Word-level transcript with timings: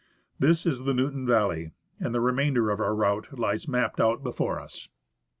This 0.39 0.65
is 0.65 0.85
the 0.85 0.95
Newton 0.95 1.27
valley, 1.27 1.73
and 1.99 2.11
the 2.11 2.21
remainder 2.21 2.71
of 2.71 2.79
our 2.79 2.95
route 2.95 3.37
lies 3.37 3.67
mapped 3.67 4.01
out 4.01 4.23
before 4.23 4.59
us. 4.59 4.89